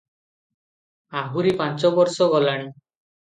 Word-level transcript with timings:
ଆହୁରି 1.59 1.59
ପାଞ୍ଚବର୍ଷ 1.61 2.29
ଗଲାଣି। 2.35 2.65